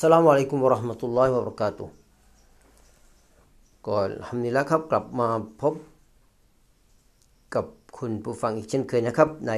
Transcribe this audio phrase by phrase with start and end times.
[0.00, 1.84] السلام عليكم ورحمة الله وبركاته
[3.86, 5.28] ก็ الحمد لله ครับกลับมา
[5.60, 5.74] พบ
[7.54, 7.66] กับ
[7.98, 9.52] คุณผู้ฟังอีกเช่นเคยนะครับ ใน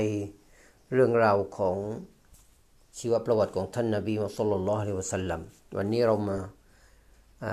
[0.93, 1.77] เรื่องราวของ
[2.99, 5.41] ชีวประวัติของท่านนบีมุฮัมมัดศ็อลลัลลอฮุอะลัยฮิวะซัลลัม
[5.79, 7.53] วันนี้เรามาา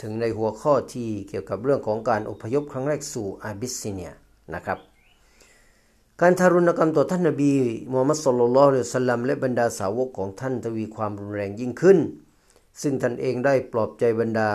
[0.00, 4.12] ถึงในหัวข้อที่เกี่ยวกับเรื่องของการอพยพครั้งแรกสู่อาบิสซิเนีย
[4.54, 4.78] นะครับ
[6.24, 7.52] การทารุณกรรมต่อท่านนบี
[7.90, 11.98] มูฮัมมัดศ็อลลัลลอฮุอะลัยฮิวซัลลัมและบรรดาสาวกของท่านทวีความรุนแรงยิ่งขึ้น
[12.82, 14.50] ซึ่งท่านเองได้ปลอบใจบรรดา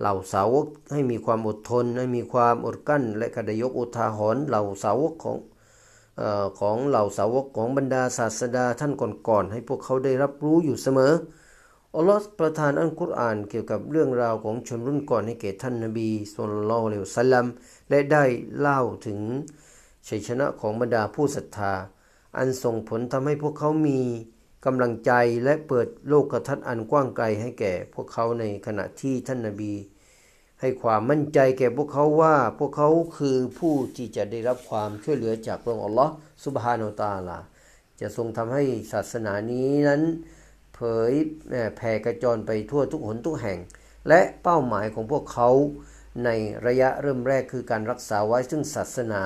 [0.00, 5.36] เหล่าสาวกให้มีความอดทน ให้มีความอดกลั้น และกระยกอุทาหรณ์เหล่าสาวกของ
[6.20, 11.12] ออของเหล่าสาวกของบรรดาศาสดาท่านก่อนๆให้พวกเขาได้รับรู้อยู่เสมอ
[11.96, 17.44] อัลลอฮฺประทานอัลกุรอานเกี่ยวกับเรื่องราวของชนรุ่นก่อนให้แก่ท่านนบีสุลต่านละฮ์อะลัยฮิวะสัลลัม
[17.90, 18.24] และได้
[18.58, 19.20] เล่าถึง
[20.08, 21.72] ชัยชนะของบรรดาผู้ศรัทธา
[22.36, 24.00] อันส่งผลทำให้พวกเขามี
[24.66, 25.12] กำลังใจ
[25.44, 29.72] และเปิดโลกทัศน์อันกว้างไกลให้แก่พวกเขาในขณะที่ท่านนาบี
[30.60, 36.12] ให้ความมั่นใจแก่พวกเขาว่าพวกเขาคือผู้ที่จะได้รับความช่วยเหลือจากพระองค์อัลลอฮ์
[36.44, 37.38] ซุบฮานาอัลตาลา
[38.00, 38.62] จะทรงทำให้
[38.92, 40.02] ศาสนานี้นั้น
[40.74, 41.12] เผย
[41.76, 43.58] แผ่กระจรไปทั่วทุกหนทุกแห่ง
[44.08, 45.50] และเป้าหมายของพวกเขา
[46.24, 46.30] ใน
[46.66, 49.24] ระยะเริ่มแรกคือการรักษาไว้ซึ่งศาสนา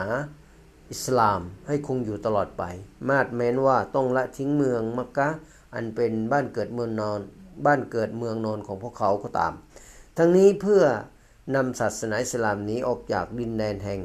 [0.93, 2.63] อิสลามให้คงอยู่ตลอดไป
[3.09, 5.29] มาดแม้นว่าต้องละทิ้งเมืองมักกะ
[5.75, 7.21] อันเป็นบ้านเกิดเมืองนอน
[7.67, 9.53] บ้านเกิดเมืองนอนของพวกเขาก็ตาม
[10.17, 10.83] ทั้งนี้เพื่อ
[11.55, 14.01] นำศาสนาอิสลามนี้ออกจากดินแดนแห่ง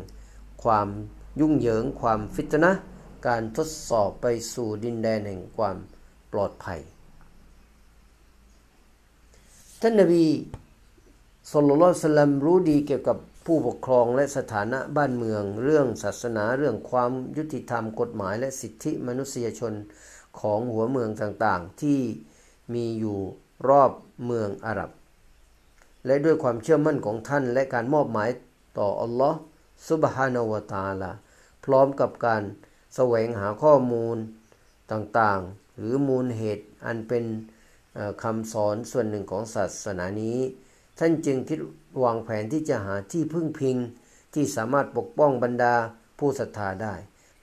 [0.63, 0.87] ความ
[1.39, 2.71] ยุ่งเหยิงความฟิตนะ
[3.27, 5.77] การทดสอบไปสู่ดินแดนแห่งความ
[6.31, 6.79] ปลอดภัย
[9.81, 10.25] ท่านนบี
[11.51, 13.17] สุลต่านสลัมรู้ดีเกี่ยวกับ
[13.51, 19.73] ผู้ปกครองและสถานะบ้านเมือง เรื่องศาสนาเรื่องความยุติธรรมกฎหมายและสิทธิมนุษยชน
[20.39, 21.99] ของหัวเมืองต่างๆ ที่
[22.73, 23.19] มีอยู่
[23.69, 23.91] รอบ
[24.25, 24.91] เมืองอาหรับ
[26.05, 28.29] และด้วยความเชื่อมั่นของท่านและการมอบหมาย
[28.79, 29.39] ต่ออัลลอฮ์
[29.89, 31.11] ซุบฮานาวะตาลา
[31.65, 32.43] พร้อมกับการ
[32.95, 34.17] แสวงหาข้อมูล
[34.91, 37.25] ต่างๆ หรือมูลเหตุอันเป็น
[38.23, 40.39] คำสอนส่วนหนึ่งของศาสนานี้
[40.99, 41.59] ท่านจึงคิด
[42.03, 43.77] วางแผนที่จะหาที่พึ่งพิง
[44.33, 45.75] ที่สามารถปกป้องบรรดา
[46.19, 46.93] ผู้ศรัทธาได้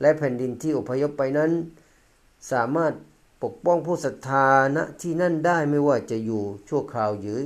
[0.01, 1.51] และแผ่นดินที่อพยพไปนั้น
[2.53, 2.93] สามารถ
[3.43, 7.41] ปกป้องผู้ศรัทธาณที่นั่นได้ไม่ว่าจะอยู่ชั่วคราวหรือ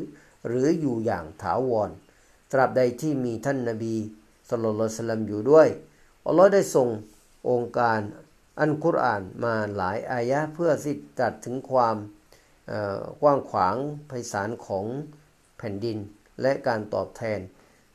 [0.48, 1.90] หรืออยู่อย่างถาวร
[2.52, 3.94] ตราบใดที่มีท่านนบี
[4.48, 5.68] สุลต่านสลัมอยู่ด้วย
[6.26, 6.88] อัลลอฮ์ได้ส่ง
[7.50, 8.00] องค์การ
[8.60, 11.96] อันกุรอานมาหลายอายะเพื่อสิตรัดถึงความ
[13.20, 13.76] กว้างขวาง
[14.08, 14.86] ไพศาลของ
[15.57, 15.97] แผ่นดิน
[16.41, 17.39] และการตอบแทน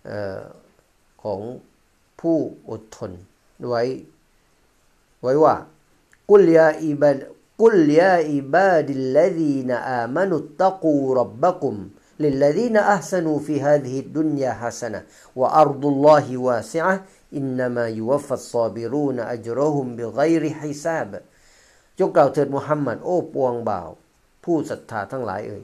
[0.07, 0.43] เออ
[1.23, 1.41] ของ
[2.21, 2.39] ผู้
[2.71, 3.13] อดทน
[3.69, 3.83] ไว้
[5.23, 5.57] ไว้ว่า
[6.31, 7.19] กุลยาอิบาด
[7.63, 11.77] กุลยาอิบาดิลลดีนอามานุตตะกูรับบักุม
[12.25, 15.01] للذين أحسنوا في هذه الدنيا حسنة
[15.37, 21.11] وأرض الله واسعة إنما يوفى الصابرون أجرهم بغير حساب
[21.99, 23.89] จงกล่าวเถิดมุฮัมมัดโอ้ปวงบ่าว
[24.45, 25.63] ผู้ศรัทธาทั้งหลายเอ่ย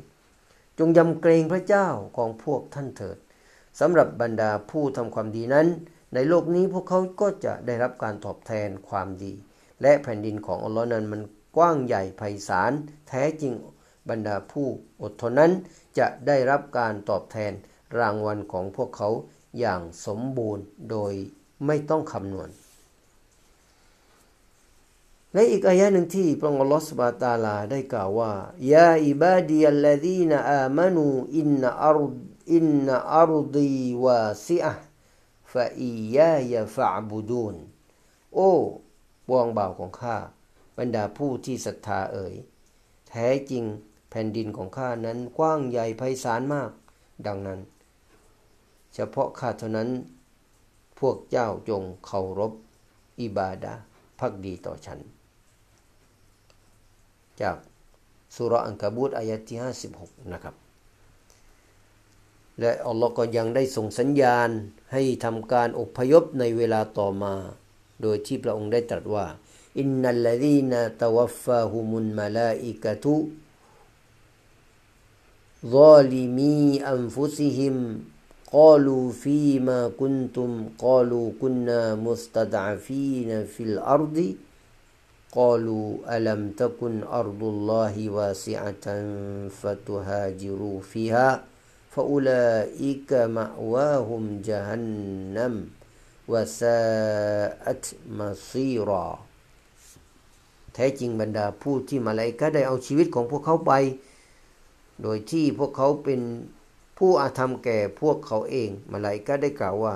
[0.79, 3.17] จงยำเกรงพระเจ้าของพวกท่านเถิด
[3.79, 5.67] สำหรับบรรดาผู้ทำความดีนั้น
[6.13, 9.34] ในโลกนี้พวกเขาก็จะได้รับการตอบแทนความดี
[9.81, 11.22] และแผ่นดินของอัลลอฮ์นั้นมัน
[11.57, 12.72] กว้างใหญ่ไพศาล
[13.07, 13.53] แท้จริง
[14.09, 14.68] บรรดาผู้
[15.01, 15.51] อดทนนั้น
[16.00, 17.51] จะได้รับการตอบแทน
[18.00, 19.09] รางวัลของพวกเขา
[19.59, 21.13] อย่างสมบูรณ์โดย
[21.66, 22.50] ไม่ต้องคำนวณ
[25.33, 28.33] และอีกอายะหนึ่งที่พระองค์อัลลอฮฺสุบะตาลาได้กล่าวว่า
[28.73, 31.05] ยาอิบาดียัลลดีนอามานู
[31.37, 31.99] อินนอัร
[32.53, 34.73] อินนอัรดีวาซิอะ
[35.51, 37.55] ฟะอียายะฟะบุดูน
[38.33, 38.51] โอ้
[39.27, 40.17] ปวงบ่าวของข้า
[40.77, 42.33] บรรดาผู้ที่ศรัทธาเอ่ย
[43.09, 43.63] แท้จริง
[44.09, 46.71] แผ่นดินของข้านั้นกว้างใหญ่ไพศาลมาก
[47.25, 47.59] ดังนั้น
[48.93, 49.89] เฉพาะข้าเท่านั้น
[50.99, 52.53] พวกเจ้าจงเคารพ
[53.21, 53.73] อิบาดา
[54.19, 54.99] พักดีต่อฉัน
[57.43, 57.56] จาก
[58.34, 59.58] สุรอังกบูตอายะที่
[59.94, 60.55] 56 นะครับ
[62.61, 64.49] และอัลลอฮ์ก็ยังได้ส่งสัญญาณ
[64.93, 67.34] ให้ทำการอพยพในเวลาต่อมา
[68.02, 69.26] โดยที่พระองค์ได้ตรัสว่า
[69.78, 70.72] อินนัลลดีน
[71.02, 73.16] ตวัฟฟาฮุมุลมาลาอิกะตุ
[75.76, 77.75] ظالمي أنفسهم
[78.52, 84.16] قالوا فيما كنتم قالوا كنا مستضعفين في الأرض
[85.38, 88.87] قالوا ألم تكن أرض الله واسعة
[89.61, 91.28] فتهاجروا فيها
[91.90, 95.55] فأولئك مأواهم جهنم
[96.28, 97.84] وساءت
[98.19, 99.08] مصيرا
[100.75, 103.72] แท้จริงบรรดาผู้ที่มาลาอิกะได้เอาชีวิตของพวกเขาไป
[105.02, 106.20] โดยที่พวกเขาเป็น
[106.99, 109.94] ผู้อาธรรมแก่พวกเขาเองมาลาอิกะได้กล่าวว่า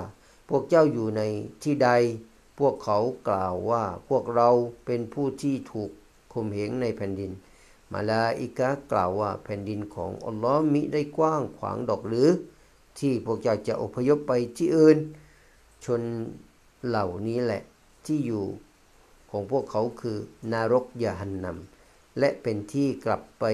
[0.49, 1.21] พวกเจ้าอยู่ใน
[1.63, 1.89] ที่ใด
[2.58, 2.98] พวกเขา
[3.28, 4.48] กล่าวว่าพวกเรา
[4.86, 5.90] เป็นผู้ที่ถูก
[6.32, 7.32] ข่มเหงในแผ่นดิน
[7.92, 12.30] มาลาอิกะกล่าวว่าแผ่นดินของอัลลอฮ์มิได้กว้างขวางดอกหรือ
[12.98, 14.98] ที่พวกเจ้าจะอพยพไปที่อื่น
[15.84, 16.02] ชน
[16.86, 17.62] เหล่านี้แหละ
[18.06, 18.44] ที่อยู่
[19.30, 20.18] ของพวกเขาคือ
[20.52, 23.44] นารกยาหันนำและเป็นที่กลับไป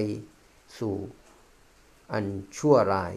[0.77, 0.95] สู่
[2.13, 2.25] อัน
[2.57, 3.13] ชั่วร้าย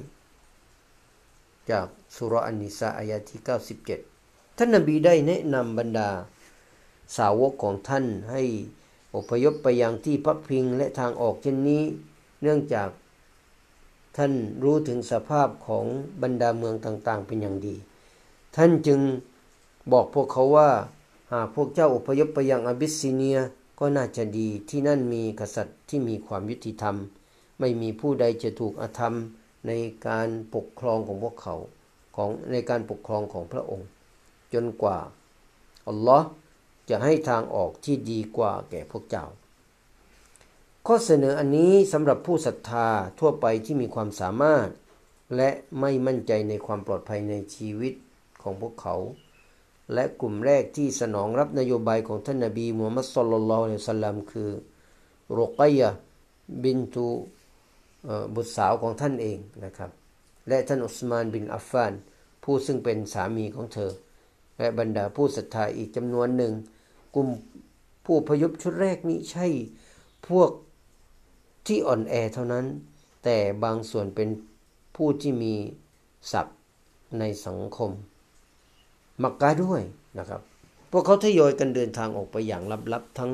[1.70, 4.13] จากสุรอันนิสาอายะที่ 97
[4.56, 6.10] ท่านนบีได้แนะนำบรรดา
[7.16, 8.42] สาวกของท่านให้
[9.14, 11.82] อพยพไปยังที่พักพิงและทางออกเช่นนี้
[12.42, 12.88] เนื่องจาก
[14.16, 15.84] ท่านรู้ถึงสภาพของ
[16.22, 17.74] บรรดาเมืองต่างๆ เป็นอย่างดี
[18.56, 19.00] ท่านจึง
[19.92, 20.70] บอกพวกเขาว่า
[21.32, 23.38] หากพวกเจ้าอพยพไปยังอาบิสซิเนีย
[23.78, 26.96] ก็น่าจะดีที่นั่นมีกษัตริย์ที่มีความยุติธรรม
[27.60, 29.14] ไม่มีผู้ใดจะถูกอธรรม
[29.66, 29.72] ใน
[30.06, 31.54] การปกครองของพวกเขา
[32.16, 33.86] ของในการปกครองของพระองค์
[34.54, 34.98] จนกว่า
[35.88, 36.26] อัลลอฮ์
[36.88, 39.26] จะให้ทางออกที่ดีกว่าแก่พวกเจ้า
[40.86, 44.68] ข้อเสนออันนี้สำหรับผู้ศรัทธาทั่วไปที่มีความสามารถ
[45.36, 47.94] และไม่มั่นใจในความปลอดภัยในชีวิต
[48.42, 48.96] ของพวกเขา
[49.92, 54.50] และกลุ่มแรกที่สนองรับนโยบายของท่านนบีมูฮัมมัดสุลลัลลอฮุอะลัยฮิสลามคือ
[55.32, 55.90] โรกัยะ
[56.62, 57.06] บินตู
[58.34, 59.90] บุตรสาวของท่านเองนะครับ
[60.48, 61.92] และท่านอุสมานบินอัฟฟาน
[62.44, 63.92] ผู้ซึ่งเป็นสามีของเธอ
[64.58, 66.52] และบรรดาผู้ศรัทธาอีกจำนวนหนึ่ง
[67.14, 67.28] กลุ่ม
[68.06, 69.46] ผู้พยพชุดแรกนี้ใช่
[70.28, 70.50] พวก
[71.66, 72.64] ที่อ่อนแอเท่านั้น
[73.24, 74.28] แต่บางส่วนเป็น
[74.96, 75.54] ผู้ที่มี
[76.32, 76.58] ศัพท์
[77.18, 77.90] ในสังคม
[79.22, 79.82] มักกะด้วย
[80.18, 80.40] นะครับ
[80.90, 82.62] พวกเขาทยอยกันเดินทางออกไปอย่าง
[82.92, 83.32] ลับๆทั้ง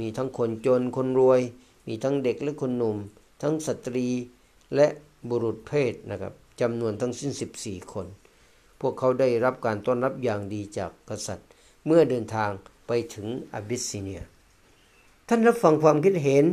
[0.00, 1.40] มีทั้งคนจนคนรวย
[1.88, 2.96] มีทั้งเด็กและคนหนุ่ม
[3.42, 4.08] ทั้งสตรี
[4.74, 4.86] และ
[5.28, 7.30] บุรุษเพศนะครับจำนวนทั้งสิ้น
[7.60, 8.06] 14 คน
[8.80, 11.48] พวกเขาได้รับการต้อนรับอย่างดีจากกษัตริย์
[11.86, 12.50] เมื่อเดินทาง
[12.86, 14.22] ไปถึงอาบิสซิเนีย
[15.28, 16.44] ท่านรับฟังความคิดเห็น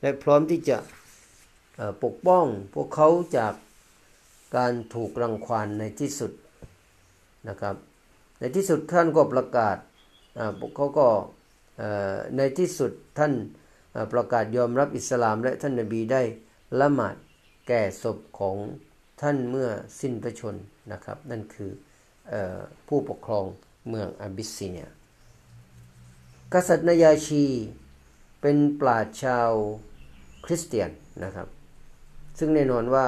[0.00, 0.76] และพร้อมที่จะ
[2.04, 2.44] ปกป้อง
[2.74, 3.54] พวกเขาจาก
[4.56, 6.32] การถูกรังควานในที่สุด
[7.48, 7.76] นะครับ
[8.38, 9.76] ในที่สุดท่านก็ประกาศ
[10.58, 11.08] พวกเขาก็
[12.36, 13.32] ในที่สุดท่าน
[14.12, 16.22] ประกาศยอมรับอิสลามและท่านนบีได้
[16.80, 17.16] ละหมาด
[17.68, 18.56] แก่ศพของ
[19.20, 19.68] ท่านเมื่อ
[20.00, 20.56] สิ้นพระชน
[20.92, 21.70] นะครับ นั่นคือ
[22.32, 22.34] อ
[22.88, 23.44] ผู้ปกครอง
[23.88, 24.88] เมืองอาบิสซีเนีย
[26.52, 27.44] กษัตริย์นายาชี
[28.40, 29.50] เป็นปราชญ์ชาว
[30.44, 30.90] คริสเตียน
[31.24, 31.48] นะครับ
[32.38, 33.06] ซึ่งแน่นอนว่า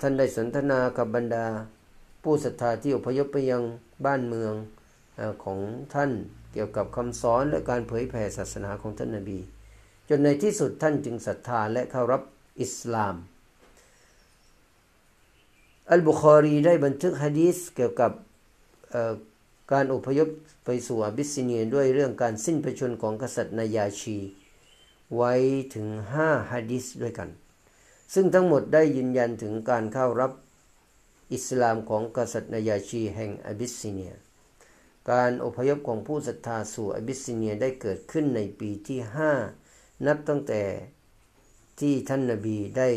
[0.00, 1.46] ท่านได้สนทนากับบรรดา
[2.22, 3.62] ผู้ศรัทธาที่อพยพไปยัง
[4.06, 4.54] บ้านเมือง
[5.44, 5.58] ของ
[5.94, 6.10] ท่าน
[6.52, 9.38] เกี่ยวกับคำสอนและการเผยแผ่ศาสนาของท่านนาบี
[10.08, 12.22] จนในที่สุดท่านจึงศรัทธาและเข้ารับ
[12.60, 13.14] อิสลาม
[15.92, 18.12] อัลบุคอรีได้บันทึกฮะดีษเกี่ยวกับ
[19.72, 20.28] การอพยพ
[20.64, 24.16] ไปสู่อาบิสซิเนียด้วยเรื่องการสิ้นพระชนของกษัตริย์นายาชี
[25.16, 25.34] ไว้
[25.74, 27.28] ถึงห้าฮะดีษด้วยกัน
[28.14, 30.32] ซึ่งทั้งหมดได้ยืนยันถึงการเข้ารับ
[31.34, 34.14] อิสลามของกษัตริย์นายาชีแห่งอาบิสซิเนีย
[35.10, 39.32] การอพยพของผู้ศรัทธาสู่อาบิสซิเนียได้เกิดขึ้นในปีที่ห้า
[40.06, 40.62] นับตั้งแต่
[41.80, 42.88] ที่ท่านนาบีได้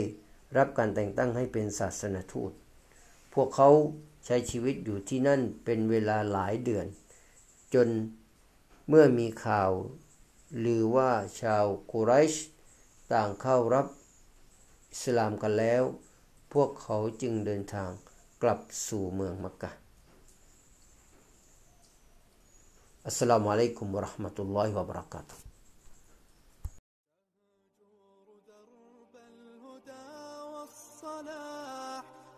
[0.58, 2.54] รับการแต่งตั้งให้เป็นศาสนทูต
[3.34, 3.70] พวกเขา
[4.26, 6.86] ใช้ชีวิตอยู่ที่นั่นเป็นเวลาหลายเดือน
[7.74, 7.88] จน
[8.88, 9.72] เมื่อมีข่าว
[10.60, 11.10] หรือว่า
[11.42, 12.34] ชาวกุไรช
[13.14, 13.88] ต่างเข้ารับ
[14.92, 15.84] อิสลามกันแล้ว
[16.54, 17.90] พวกเขาจึงเดินทาง
[18.42, 19.72] กลับสู่เมืองมักกะ
[23.08, 25.44] อัสลามุอะลัยกุมวะราะห์มะตุลลอฮิวะบะเราะกาตุฮ์